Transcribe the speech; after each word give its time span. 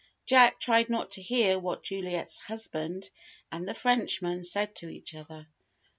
Jack 0.25 0.59
tried 0.59 0.89
not 0.89 1.11
to 1.11 1.21
hear 1.21 1.59
what 1.59 1.83
Juliet's 1.83 2.39
husband 2.39 3.11
and 3.51 3.67
the 3.69 3.75
Frenchman 3.75 4.43
said 4.43 4.73
to 4.77 4.89
each 4.89 5.13
other. 5.13 5.47